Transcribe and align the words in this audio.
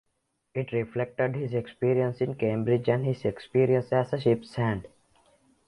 It 0.55 0.71
reflected 0.71 1.35
his 1.35 1.53
experiences 1.53 2.21
in 2.21 2.33
Cambridge 2.33 2.89
and 2.89 3.05
his 3.05 3.23
experience 3.23 3.93
as 3.93 4.11
a 4.11 4.19
ship's 4.19 4.55
hand. 4.55 4.87